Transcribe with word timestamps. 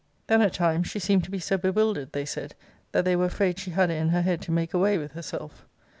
Then 0.25 0.41
at 0.41 0.53
times 0.53 0.87
she 0.87 0.97
seemed 0.97 1.23
to 1.25 1.29
be 1.29 1.37
so 1.37 1.59
bewildered, 1.59 2.11
they 2.11 2.25
said, 2.25 2.55
that 2.91 3.05
they 3.05 3.15
were 3.15 3.25
afraid 3.25 3.59
she 3.59 3.69
had 3.69 3.91
it 3.91 4.01
in 4.01 4.09
her 4.09 4.23
head 4.23 4.41
to 4.41 4.51
make 4.51 4.73
away 4.73 4.97
with 4.97 5.11
herself. 5.11 5.67